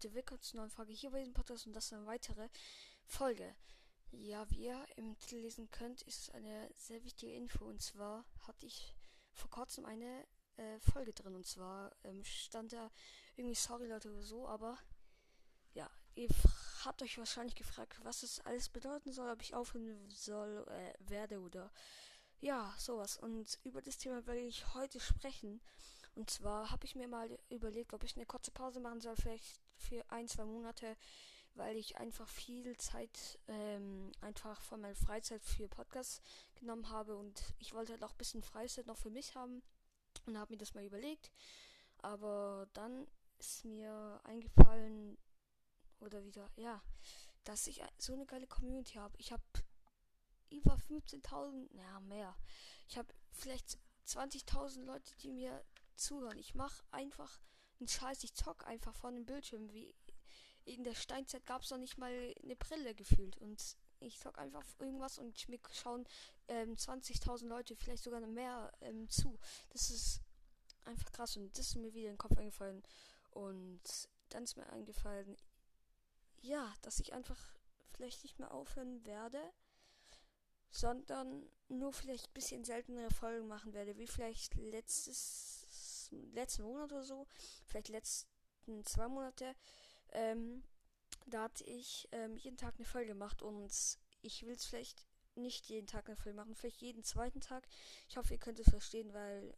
[0.00, 2.48] Leute, willkommen zur neuen Folge hier bei diesem Podcast und das ist eine weitere
[3.04, 3.56] Folge.
[4.12, 8.24] Ja, wie ihr im Titel lesen könnt, ist es eine sehr wichtige Info und zwar
[8.46, 8.94] hatte ich
[9.32, 10.24] vor kurzem eine
[10.56, 12.92] äh, Folge drin und zwar ähm, stand da
[13.34, 14.78] irgendwie sorry Leute oder so, aber
[15.74, 16.28] ja, ihr
[16.84, 21.40] habt euch wahrscheinlich gefragt, was es alles bedeuten soll, ob ich aufhören soll, äh, werde
[21.40, 21.72] oder
[22.38, 23.16] ja, sowas.
[23.16, 25.60] Und über das Thema werde ich heute sprechen.
[26.18, 29.60] Und zwar habe ich mir mal überlegt, ob ich eine kurze Pause machen soll, vielleicht
[29.76, 30.96] für ein, zwei Monate,
[31.54, 36.20] weil ich einfach viel Zeit ähm, einfach von meiner Freizeit für Podcasts
[36.56, 39.62] genommen habe und ich wollte halt auch ein bisschen Freizeit noch für mich haben
[40.26, 41.30] und habe mir das mal überlegt.
[41.98, 43.06] Aber dann
[43.38, 45.18] ist mir eingefallen,
[46.00, 46.82] oder wieder, ja,
[47.44, 49.14] dass ich so eine geile Community habe.
[49.18, 49.44] Ich habe
[50.50, 52.34] über 15.000, ja, mehr.
[52.88, 55.64] Ich habe vielleicht 20.000 Leute, die mir
[55.98, 56.38] zuhören.
[56.38, 57.40] Ich mache einfach
[57.78, 58.24] einen Scheiß.
[58.24, 59.72] Ich zock einfach vor dem Bildschirm.
[59.72, 59.94] Wie
[60.64, 63.36] in der Steinzeit gab es noch nicht mal eine Brille gefühlt.
[63.38, 66.06] Und ich zock einfach irgendwas und mir schauen
[66.48, 69.38] ähm, 20.000 Leute, vielleicht sogar mehr ähm, zu.
[69.70, 70.20] Das ist
[70.84, 71.36] einfach krass.
[71.36, 72.82] Und das ist mir wieder in den Kopf eingefallen.
[73.30, 75.36] Und dann ist mir eingefallen,
[76.40, 77.38] ja, dass ich einfach
[77.88, 79.40] vielleicht nicht mehr aufhören werde
[80.70, 85.66] sondern nur vielleicht ein bisschen seltenere Folgen machen werde, wie vielleicht letztes
[86.10, 87.26] letzten Monat oder so,
[87.66, 89.54] vielleicht letzten zwei Monate,
[90.10, 90.62] ähm,
[91.26, 93.72] da hatte ich ähm, jeden Tag eine Folge gemacht und
[94.22, 97.68] ich will es vielleicht nicht jeden Tag eine Folge machen, vielleicht jeden zweiten Tag.
[98.08, 99.54] Ich hoffe, ihr könnt es verstehen, weil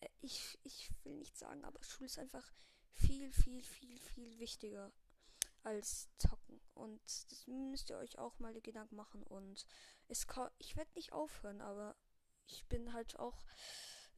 [0.00, 2.52] äh, ich, ich will nicht sagen, aber Schule ist einfach
[2.94, 4.92] viel, viel, viel, viel wichtiger
[5.62, 6.60] als zocken.
[6.74, 9.22] Und das müsst ihr euch auch mal Gedanken machen.
[9.22, 9.66] Und
[10.08, 10.26] es
[10.58, 11.96] ich werde nicht aufhören, aber
[12.46, 13.44] ich bin halt auch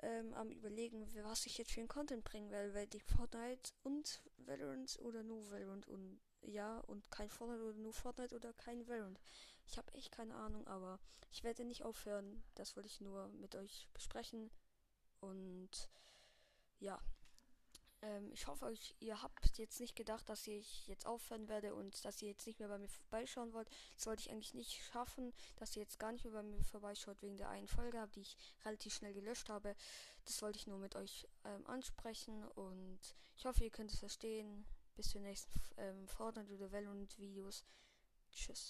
[0.01, 4.23] ähm, am überlegen, was ich jetzt für einen Content bringen werde, weil die Fortnite und
[4.39, 9.21] Valorant oder nur Valorant und ja und kein Fortnite oder nur Fortnite oder kein Valorant.
[9.67, 12.43] Ich habe echt keine Ahnung, aber ich werde nicht aufhören.
[12.55, 14.51] Das wollte ich nur mit euch besprechen
[15.21, 15.91] und
[16.79, 17.01] ja.
[18.03, 22.05] Ähm, ich hoffe, euch, ihr habt jetzt nicht gedacht, dass ich jetzt aufhören werde und
[22.05, 23.69] dass ihr jetzt nicht mehr bei mir vorbeischauen wollt.
[23.97, 27.23] Das wollte ich eigentlich nicht schaffen, dass ihr jetzt gar nicht mehr bei mir vorbeischaut
[27.23, 29.75] wegen der einen Folge, die ich relativ schnell gelöscht habe.
[30.25, 33.01] Das wollte ich nur mit euch ähm, ansprechen und
[33.37, 34.67] ich hoffe, ihr könnt es verstehen.
[34.95, 37.67] Bis zur nächsten ähm, Fortnite oder Valorant Videos.
[38.33, 38.65] Tschüss.